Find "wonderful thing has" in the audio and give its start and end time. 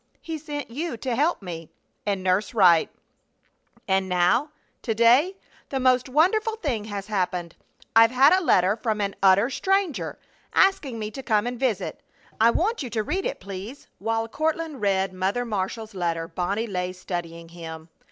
6.09-7.05